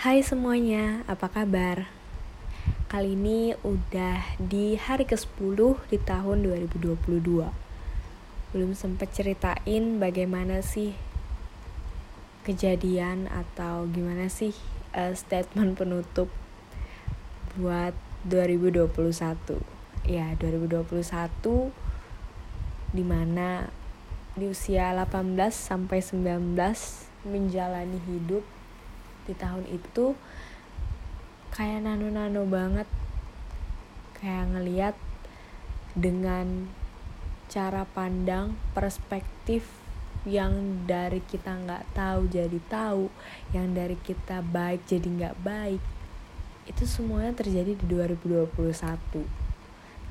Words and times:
Hai 0.00 0.24
semuanya, 0.24 1.04
apa 1.12 1.28
kabar? 1.28 1.84
Kali 2.88 3.12
ini 3.12 3.52
udah 3.60 4.32
di 4.40 4.72
hari 4.72 5.04
ke-10 5.04 5.60
di 5.92 6.00
tahun 6.00 6.40
2022 6.40 7.20
Belum 8.56 8.72
sempat 8.72 9.12
ceritain 9.12 10.00
bagaimana 10.00 10.64
sih 10.64 10.96
kejadian 12.48 13.28
atau 13.28 13.84
gimana 13.92 14.32
sih 14.32 14.56
uh, 14.96 15.12
statement 15.12 15.76
penutup 15.76 16.32
buat 17.60 17.92
2021 18.24 19.04
Ya, 20.08 20.32
2021 20.40 20.96
di 22.96 23.04
mana 23.04 23.68
di 24.32 24.48
usia 24.48 24.96
18 24.96 25.36
sampai 25.52 26.00
19 26.00 26.56
menjalani 27.28 28.00
hidup 28.08 28.59
di 29.26 29.34
tahun 29.36 29.66
itu 29.68 30.14
kayak 31.52 31.84
nano-nano 31.84 32.46
banget. 32.46 32.88
Kayak 34.20 34.44
ngeliat 34.52 34.96
dengan 35.96 36.70
cara 37.50 37.82
pandang 37.82 38.54
perspektif 38.76 39.66
yang 40.28 40.84
dari 40.84 41.24
kita 41.24 41.56
nggak 41.56 41.96
tahu 41.96 42.28
jadi 42.28 42.60
tahu 42.68 43.08
yang 43.56 43.72
dari 43.72 43.96
kita 43.96 44.44
baik 44.44 44.84
jadi 44.84 45.08
nggak 45.08 45.36
baik 45.40 45.82
itu 46.68 46.84
semuanya 46.84 47.32
terjadi 47.32 47.72
di 47.72 47.84
2021 47.88 49.40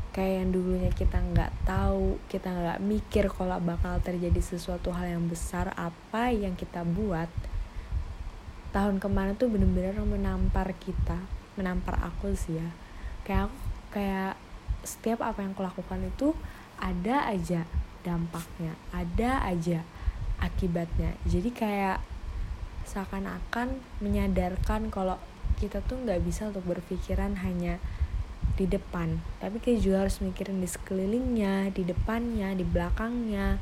kayak 0.09 0.33
yang 0.41 0.49
dulunya 0.49 0.91
kita 0.91 1.21
nggak 1.21 1.53
tahu 1.63 2.17
kita 2.25 2.49
nggak 2.49 2.79
mikir 2.81 3.29
kalau 3.29 3.61
bakal 3.61 4.01
terjadi 4.01 4.41
sesuatu 4.41 4.89
hal 4.89 5.13
yang 5.13 5.25
besar 5.29 5.69
apa 5.77 6.33
yang 6.33 6.57
kita 6.57 6.81
buat 6.81 7.29
tahun 8.69 9.01
kemarin 9.01 9.33
tuh 9.35 9.49
bener-bener 9.49 9.97
menampar 10.05 10.73
kita 10.77 11.17
menampar 11.59 11.99
aku 11.99 12.31
sih 12.37 12.55
ya. 12.55 12.69
Kayak 13.27 13.51
aku 13.51 13.57
kayak 13.89 14.33
setiap 14.85 15.19
apa 15.25 15.43
yang 15.43 15.51
aku 15.51 15.65
lakukan 15.65 15.99
itu 16.07 16.31
ada 16.79 17.27
aja 17.27 17.67
dampaknya 18.05 18.79
ada 18.95 19.43
aja 19.43 19.83
akibatnya. 20.39 21.19
Jadi 21.27 21.51
kayak 21.51 21.99
seakan-akan 22.87 23.75
menyadarkan 23.99 24.87
kalau 24.89 25.19
kita 25.59 25.83
tuh 25.83 25.99
nggak 25.99 26.23
bisa 26.23 26.47
untuk 26.47 26.63
berpikiran 26.63 27.35
hanya 27.43 27.77
di 28.55 28.65
depan. 28.65 29.19
Tapi 29.43 29.59
kita 29.59 29.77
juga 29.83 29.97
harus 30.07 30.23
mikirin 30.23 30.63
di 30.63 30.69
sekelilingnya 30.69 31.75
di 31.75 31.83
depannya 31.83 32.55
di 32.55 32.63
belakangnya 32.63 33.59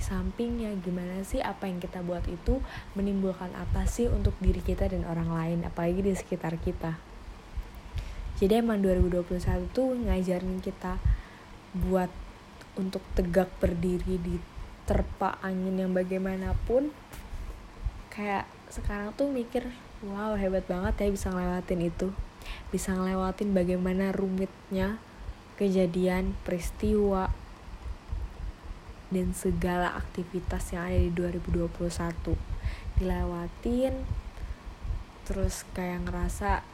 sampingnya. 0.00 0.74
Gimana 0.80 1.22
sih 1.22 1.42
apa 1.42 1.66
yang 1.68 1.82
kita 1.82 2.02
buat 2.02 2.24
itu 2.26 2.62
menimbulkan 2.94 3.52
apa 3.54 3.84
sih 3.84 4.06
untuk 4.08 4.34
diri 4.40 4.62
kita 4.62 4.88
dan 4.88 5.04
orang 5.04 5.30
lain 5.30 5.58
apalagi 5.66 6.00
di 6.02 6.14
sekitar 6.14 6.56
kita? 6.58 6.96
Jadi 8.38 8.62
emang 8.62 8.78
2021 8.78 9.34
tuh 9.74 9.98
ngajarin 9.98 10.62
kita 10.62 10.96
buat 11.74 12.10
untuk 12.78 13.02
tegak 13.18 13.50
berdiri 13.58 14.14
di 14.22 14.38
terpa 14.86 15.36
angin 15.42 15.74
yang 15.74 15.90
bagaimanapun. 15.90 16.94
Kayak 18.14 18.46
sekarang 18.70 19.10
tuh 19.18 19.26
mikir 19.28 19.66
wow 20.06 20.38
hebat 20.38 20.64
banget 20.70 20.94
ya 21.02 21.08
bisa 21.10 21.28
ngelewatin 21.34 21.82
itu. 21.82 22.08
Bisa 22.70 22.94
ngelewatin 22.94 23.50
bagaimana 23.50 24.14
rumitnya 24.14 25.02
kejadian 25.58 26.38
peristiwa 26.46 27.34
dan 29.08 29.32
segala 29.32 29.96
aktivitas 29.96 30.72
yang 30.76 30.84
ada 30.88 31.00
di 31.00 31.10
2021 31.12 32.36
dilewatin 33.00 33.94
terus 35.24 35.64
kayak 35.76 36.08
ngerasa 36.08 36.64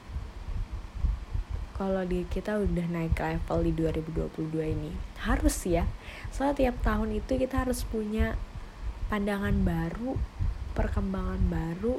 kalau 1.75 2.07
di 2.07 2.23
kita 2.31 2.55
udah 2.63 2.87
naik 2.87 3.19
level 3.19 3.67
di 3.67 3.73
2022 3.75 4.63
ini. 4.63 4.95
Harus 5.19 5.67
ya 5.67 5.91
soalnya 6.31 6.71
tiap 6.71 6.77
tahun 6.87 7.19
itu 7.19 7.35
kita 7.35 7.67
harus 7.67 7.83
punya 7.83 8.39
pandangan 9.11 9.67
baru 9.67 10.15
perkembangan 10.75 11.43
baru 11.51 11.99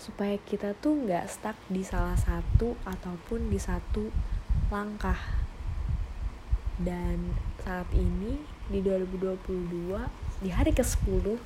supaya 0.00 0.40
kita 0.48 0.72
tuh 0.80 0.96
nggak 1.04 1.28
stuck 1.28 1.56
di 1.68 1.84
salah 1.84 2.16
satu 2.16 2.72
ataupun 2.88 3.52
di 3.52 3.60
satu 3.60 4.08
langkah. 4.72 5.20
Dan 6.80 7.36
saat 7.60 7.92
ini 7.92 8.59
di 8.70 8.80
2022 8.80 9.98
di 10.40 10.48
hari 10.54 10.70
ke-10 10.70 11.36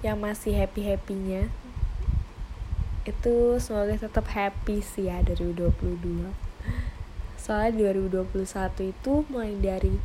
yang 0.00 0.16
masih 0.18 0.56
happy-happynya 0.56 1.52
itu 3.04 3.36
semoga 3.60 3.96
tetap 3.96 4.26
happy 4.32 4.80
sih 4.80 5.12
ya 5.12 5.20
2022 5.22 6.32
soalnya 7.38 7.92
2021 7.94 8.92
itu 8.92 9.12
mulai 9.30 9.56
dari 9.56 9.96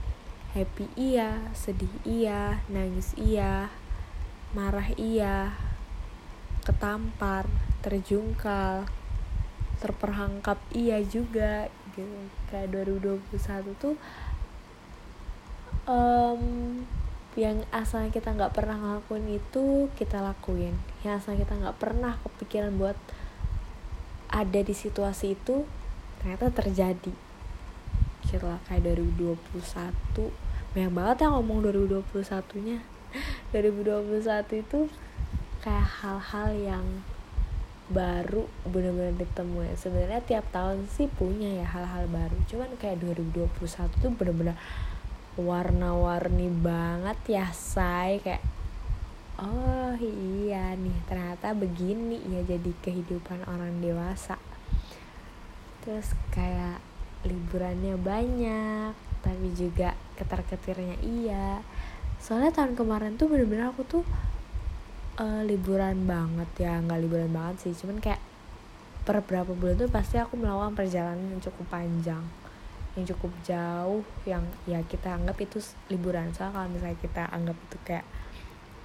happy 0.53 0.85
iya, 0.95 1.49
sedih 1.57 1.91
iya, 2.05 2.61
nangis 2.69 3.17
iya, 3.17 3.73
marah 4.53 4.93
iya, 4.95 5.57
ketampar, 6.61 7.49
terjungkal, 7.81 8.85
terperangkap 9.81 10.61
iya 10.71 11.01
juga 11.01 11.67
gitu. 11.97 12.29
Kayak 12.53 12.85
2021 12.85 13.81
tuh 13.81 13.97
um, 15.87 16.41
yang 17.33 17.65
asalnya 17.73 18.13
kita 18.13 18.29
nggak 18.29 18.53
pernah 18.53 18.77
ngelakuin 18.77 19.41
itu 19.41 19.89
kita 19.97 20.21
lakuin. 20.21 20.77
Yang 21.01 21.13
asalnya 21.23 21.39
kita 21.49 21.53
nggak 21.59 21.77
pernah 21.81 22.13
kepikiran 22.21 22.77
buat 22.77 22.97
ada 24.29 24.59
di 24.61 24.73
situasi 24.73 25.33
itu 25.33 25.65
ternyata 26.21 26.53
terjadi. 26.53 27.13
Gitu 28.29 28.45
lah 28.45 28.61
kayak 28.69 28.97
2021 28.97 30.29
banyak 30.73 30.93
banget 30.93 31.17
ya 31.21 31.27
ngomong 31.29 31.61
2021 31.69 32.65
nya 32.65 32.81
2021 33.53 34.65
itu 34.65 34.89
kayak 35.61 35.87
hal-hal 36.01 36.49
yang 36.57 36.85
baru 37.93 38.49
bener-bener 38.65 39.13
ditemuin 39.21 39.77
sebenarnya 39.77 40.25
tiap 40.25 40.49
tahun 40.49 40.89
sih 40.89 41.05
punya 41.13 41.61
ya 41.61 41.67
hal-hal 41.67 42.09
baru. 42.09 42.37
Cuman 42.49 42.73
kayak 42.81 43.05
2021 43.05 43.53
tuh 44.01 44.11
bener-bener 44.17 44.57
warna-warni 45.33 46.45
banget 46.61 47.17
ya 47.25 47.49
say 47.49 48.21
kayak 48.21 48.45
oh 49.41 49.97
iya 49.97 50.77
nih 50.77 50.93
ternyata 51.09 51.57
begini 51.57 52.21
ya 52.29 52.45
jadi 52.45 52.71
kehidupan 52.85 53.41
orang 53.49 53.81
dewasa. 53.81 54.37
Terus 55.81 56.13
kayak 56.29 56.77
liburannya 57.25 57.97
banyak 57.97 58.93
tapi 59.25 59.47
juga 59.57 59.97
ketar-ketirnya 60.21 61.01
iya. 61.01 61.65
Soalnya 62.21 62.53
tahun 62.53 62.77
kemarin 62.77 63.17
tuh 63.17 63.27
bener-bener 63.27 63.73
aku 63.73 63.81
tuh 63.89 64.05
uh, 65.17 65.41
liburan 65.41 66.05
banget 66.05 66.69
ya. 66.69 66.77
Nggak 66.77 66.99
liburan 67.01 67.31
banget 67.33 67.55
sih 67.65 67.73
cuman 67.73 67.97
kayak 67.97 68.21
per 69.03 69.19
berapa 69.19 69.51
bulan 69.51 69.75
tuh 69.75 69.91
pasti 69.91 70.15
aku 70.15 70.39
melakukan 70.39 70.79
perjalanan 70.79 71.35
yang 71.35 71.41
cukup 71.43 71.67
panjang 71.67 72.23
yang 72.93 73.05
cukup 73.09 73.31
jauh 73.41 74.05
yang 74.29 74.45
ya 74.69 74.79
kita 74.85 75.17
anggap 75.17 75.37
itu 75.41 75.57
liburan. 75.89 76.29
Soalnya 76.33 76.61
kalau 76.61 76.69
misalnya 76.69 76.99
kita 77.01 77.23
anggap 77.33 77.57
itu 77.57 77.77
kayak 77.81 78.05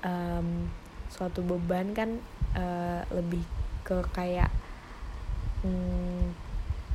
um, 0.00 0.72
suatu 1.12 1.44
beban 1.44 1.92
kan 1.92 2.16
uh, 2.56 3.04
lebih 3.12 3.44
ke 3.84 4.00
kayak 4.16 4.48
um, 5.64 6.32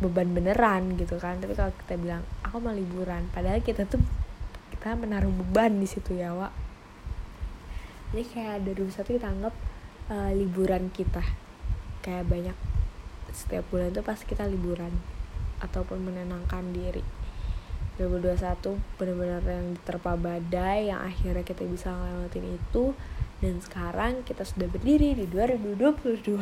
beban 0.02 0.34
beneran 0.34 0.98
gitu 0.98 1.22
kan. 1.22 1.38
Tapi 1.38 1.54
kalau 1.54 1.70
kita 1.86 1.96
bilang 2.02 2.26
aku 2.42 2.58
mau 2.58 2.74
liburan 2.74 3.30
padahal 3.30 3.62
kita 3.62 3.86
tuh 3.86 4.02
kita 4.74 4.98
menaruh 4.98 5.30
beban 5.30 5.78
di 5.78 5.86
situ 5.86 6.18
ya 6.18 6.34
Wak. 6.34 6.54
Jadi 8.14 8.24
kayak 8.30 8.58
dari 8.66 8.90
satu 8.90 9.10
kita 9.14 9.30
anggap 9.30 9.54
uh, 10.10 10.34
liburan 10.34 10.90
kita. 10.90 11.22
Kayak 12.02 12.26
banyak 12.26 12.58
setiap 13.34 13.66
bulan 13.70 13.90
tuh 13.94 14.06
pasti 14.06 14.30
kita 14.30 14.46
liburan 14.46 14.94
ataupun 15.64 16.04
menenangkan 16.04 16.76
diri. 16.76 17.24
2021 17.94 18.98
benar-benar 18.98 19.46
yang 19.46 19.78
diterpa 19.78 20.18
badai 20.18 20.90
yang 20.90 20.98
akhirnya 21.06 21.46
kita 21.46 21.64
bisa 21.70 21.94
ngelewatin 21.94 22.58
itu. 22.58 22.94
Dan 23.44 23.60
sekarang 23.60 24.24
kita 24.24 24.48
sudah 24.48 24.72
berdiri 24.72 25.14
di 25.20 25.28
2022 25.28 26.40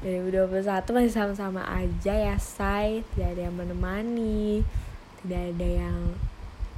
2021 0.00 0.64
masih 0.96 1.12
sama-sama 1.12 1.60
aja 1.68 2.14
ya 2.16 2.36
say 2.40 3.04
tidak 3.14 3.38
ada 3.38 3.42
yang 3.46 3.56
menemani. 3.56 4.66
Tidak 5.22 5.42
ada 5.54 5.68
yang 5.86 5.98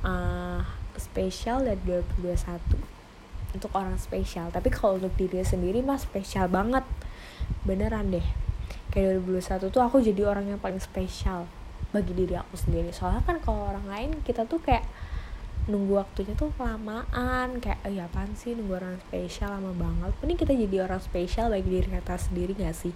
uh, 0.04 0.60
spesial 1.00 1.64
dari 1.64 1.80
2021 2.20 3.56
untuk 3.56 3.70
orang 3.72 3.96
spesial. 3.96 4.52
Tapi 4.52 4.68
kalau 4.68 5.00
untuk 5.00 5.16
diri 5.16 5.40
sendiri 5.40 5.80
mah 5.80 5.96
spesial 5.96 6.50
banget. 6.52 6.84
Beneran 7.64 8.12
deh 8.12 8.50
kayak 8.90 9.22
2021 9.22 9.70
tuh 9.70 9.82
aku 9.82 10.02
jadi 10.02 10.22
orang 10.26 10.50
yang 10.50 10.58
paling 10.58 10.82
spesial 10.82 11.46
bagi 11.90 12.14
diri 12.14 12.34
aku 12.38 12.54
sendiri. 12.58 12.90
Soalnya 12.94 13.22
kan 13.26 13.38
kalau 13.42 13.70
orang 13.70 13.87
lain 13.87 14.10
kita 14.22 14.46
tuh 14.46 14.62
kayak 14.62 14.87
nunggu 15.70 16.02
waktunya 16.02 16.34
tuh 16.34 16.50
kelamaan 16.56 17.62
kayak 17.62 17.84
ya 17.87 18.08
apaan 18.10 18.32
sih 18.34 18.58
nunggu 18.58 18.81
orang 18.81 18.96
spesial 19.06 19.54
lama 19.58 19.70
banget. 19.75 20.10
Mending 20.22 20.38
kita 20.38 20.52
jadi 20.54 20.76
orang 20.87 21.02
spesial 21.02 21.46
bagi 21.50 21.70
diri 21.70 21.87
kita 21.87 22.16
sendiri 22.19 22.52
gak 22.58 22.75
sih? 22.75 22.94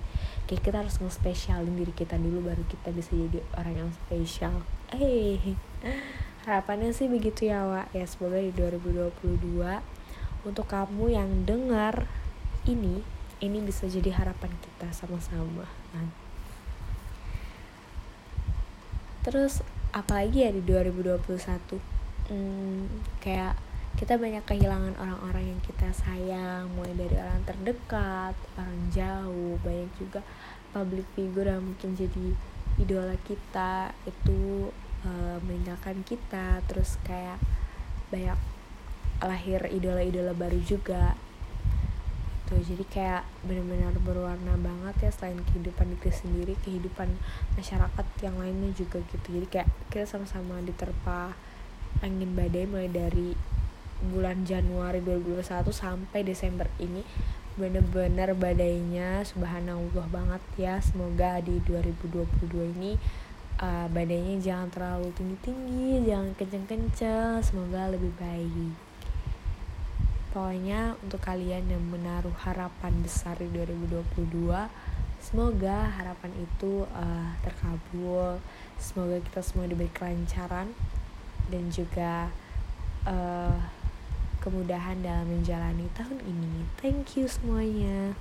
Kayak 0.50 0.62
kita 0.66 0.76
harus 0.82 0.96
nge-spesialin 0.98 1.74
diri 1.74 1.92
kita 1.94 2.18
dulu 2.18 2.50
baru 2.50 2.62
kita 2.66 2.90
bisa 2.90 3.14
jadi 3.14 3.38
orang 3.54 3.74
yang 3.86 3.90
spesial. 4.06 4.54
Eh 4.94 5.54
harapannya 6.46 6.90
sih 6.90 7.06
begitu 7.06 7.50
ya 7.50 7.66
Wak. 7.66 7.94
Ya 7.94 8.06
semoga 8.10 8.42
di 8.42 8.50
2022 8.50 9.14
untuk 10.44 10.66
kamu 10.66 11.04
yang 11.14 11.30
dengar 11.46 12.10
ini 12.66 13.00
ini 13.42 13.58
bisa 13.60 13.84
jadi 13.84 14.14
harapan 14.14 14.52
kita 14.56 14.88
sama-sama 14.94 15.83
nah. 15.94 16.10
terus 19.24 19.62
apalagi 19.94 20.44
ya 20.44 20.50
di 20.50 20.60
2021 20.60 21.78
hmm, 22.28 22.82
kayak 23.22 23.54
kita 23.94 24.18
banyak 24.18 24.42
kehilangan 24.42 24.98
orang-orang 24.98 25.54
yang 25.54 25.60
kita 25.62 25.86
sayang 25.94 26.66
mulai 26.74 26.98
dari 26.98 27.14
orang 27.14 27.46
terdekat 27.46 28.34
orang 28.58 28.80
jauh 28.90 29.54
banyak 29.62 29.88
juga 29.96 30.20
public 30.74 31.06
figure 31.14 31.46
yang 31.46 31.62
mungkin 31.62 31.94
jadi 31.94 32.34
idola 32.78 33.14
kita 33.22 33.94
itu 34.02 34.74
uh, 35.06 35.38
meninggalkan 35.46 36.02
kita. 36.02 36.58
Terus 36.66 36.98
kayak 37.06 37.38
banyak 38.10 38.38
lahir 39.22 39.62
idola-idola 39.70 40.34
baru 40.34 40.58
juga 40.66 41.14
tuh 42.44 42.60
jadi 42.60 42.84
kayak 42.92 43.22
benar-benar 43.48 43.96
berwarna 44.04 44.54
banget 44.60 45.08
ya 45.08 45.10
selain 45.10 45.40
kehidupan 45.48 45.96
itu 45.96 46.12
sendiri 46.12 46.54
kehidupan 46.60 47.08
masyarakat 47.56 48.06
yang 48.20 48.36
lainnya 48.36 48.70
juga 48.76 49.00
gitu. 49.08 49.40
Jadi 49.40 49.46
kayak 49.48 49.68
kita 49.88 50.04
sama-sama 50.04 50.60
diterpa 50.60 51.32
angin 52.04 52.36
badai 52.36 52.68
mulai 52.68 52.90
dari 52.92 53.32
bulan 54.04 54.44
Januari 54.44 55.00
2021 55.00 55.72
sampai 55.72 56.20
Desember 56.20 56.68
ini 56.76 57.00
bener-bener 57.54 58.36
badainya 58.36 59.24
subhanallah 59.24 60.06
banget 60.12 60.42
ya. 60.60 60.74
Semoga 60.84 61.40
di 61.40 61.62
2022 61.64 62.76
ini 62.76 62.98
uh, 63.62 63.88
badainya 63.88 64.36
jangan 64.42 64.68
terlalu 64.68 65.08
tinggi-tinggi 65.16 66.04
jangan 66.04 66.36
kenceng-kenceng. 66.36 67.40
Semoga 67.40 67.88
lebih 67.88 68.12
baik 68.20 68.93
pokoknya 70.34 70.98
untuk 70.98 71.22
kalian 71.22 71.70
yang 71.70 71.84
menaruh 71.94 72.34
harapan 72.42 72.90
besar 73.06 73.38
di 73.38 73.46
2022 73.54 74.50
semoga 75.22 75.94
harapan 75.94 76.34
itu 76.42 76.82
uh, 76.90 77.30
terkabul 77.46 78.42
semoga 78.76 79.22
kita 79.22 79.40
semua 79.46 79.70
diberi 79.70 79.88
kelancaran 79.94 80.74
dan 81.48 81.70
juga 81.70 82.34
uh, 83.06 83.56
kemudahan 84.44 85.00
dalam 85.00 85.24
menjalani 85.24 85.88
tahun 85.96 86.20
ini. 86.20 86.68
Thank 86.76 87.16
you 87.16 87.24
semuanya. 87.24 88.12